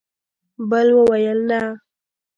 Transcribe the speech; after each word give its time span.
بل 0.69 0.87
وویل: 0.97 1.39
نه! 1.49 1.61